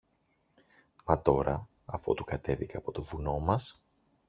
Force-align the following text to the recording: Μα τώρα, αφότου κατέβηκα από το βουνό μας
Μα 1.05 1.21
τώρα, 1.21 1.67
αφότου 1.85 2.23
κατέβηκα 2.23 2.77
από 2.77 2.91
το 2.91 3.01
βουνό 3.03 3.39
μας 3.39 3.85